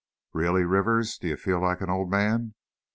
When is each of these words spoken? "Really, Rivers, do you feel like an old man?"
"Really, 0.33 0.63
Rivers, 0.65 1.19
do 1.19 1.27
you 1.27 1.37
feel 1.37 1.61
like 1.61 1.79
an 1.79 1.91
old 1.91 2.09
man?" 2.09 2.55